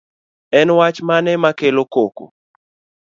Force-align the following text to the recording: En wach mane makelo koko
En 0.59 0.69
wach 0.77 0.97
mane 1.07 1.33
makelo 1.43 1.83
koko 1.93 2.25